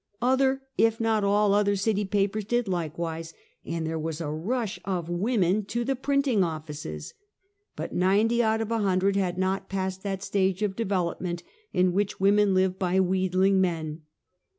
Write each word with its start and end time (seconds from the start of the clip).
Other, 0.19 0.63
if 0.79 0.99
not 0.99 1.23
all 1.23 1.53
other 1.53 1.75
city 1.75 2.05
papers, 2.05 2.43
did 2.45 2.67
likewise, 2.67 3.35
and 3.63 3.85
there 3.85 3.99
was 3.99 4.19
a 4.19 4.23
rnsh 4.23 4.79
of 4.83 5.11
women 5.11 5.63
to 5.65 5.83
the 5.85 5.95
printing 5.95 6.43
offices; 6.43 7.13
but 7.75 7.93
ninety 7.93 8.41
out 8.41 8.61
of 8.61 8.71
a 8.71 8.79
hundred 8.79 9.15
had 9.15 9.37
not 9.37 9.69
passed 9.69 10.01
that 10.01 10.23
stage 10.23 10.63
of 10.63 10.75
development 10.75 11.43
in 11.71 11.93
which 11.93 12.19
women 12.19 12.55
live 12.55 12.79
by 12.79 12.99
wheedling 12.99 13.61
men. 13.61 14.01